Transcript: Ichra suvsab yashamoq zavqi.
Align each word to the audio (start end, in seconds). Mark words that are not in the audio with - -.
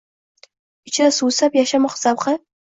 Ichra 0.91 1.11
suvsab 1.19 1.61
yashamoq 1.61 2.03
zavqi. 2.05 2.39